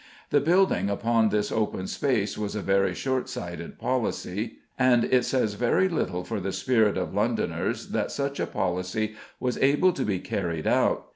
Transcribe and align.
The 0.31 0.41
building 0.41 0.89
upon 0.89 1.29
this 1.29 1.51
open 1.51 1.85
space 1.85 2.35
was 2.35 2.55
a 2.55 2.63
very 2.63 2.95
short 2.95 3.29
sighted 3.29 3.77
policy, 3.77 4.57
and 4.79 5.03
it 5.03 5.25
says 5.25 5.53
very 5.53 5.87
little 5.87 6.23
for 6.23 6.39
the 6.39 6.51
spirit 6.51 6.97
of 6.97 7.13
Londoners 7.13 7.89
that 7.89 8.09
such 8.09 8.39
a 8.39 8.47
policy 8.47 9.13
was 9.39 9.59
able 9.59 9.93
to 9.93 10.03
be 10.03 10.17
carried 10.17 10.65
out. 10.65 11.05